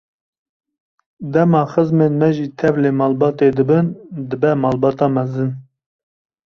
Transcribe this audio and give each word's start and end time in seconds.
Dema 1.33 1.61
xizmên 1.71 2.11
me 2.19 2.29
jî 2.35 2.47
tevlî 2.59 2.91
malbatê 2.99 3.49
dibin, 3.57 3.87
dibe 4.29 4.51
malbata 4.63 5.07
mezin. 5.15 5.51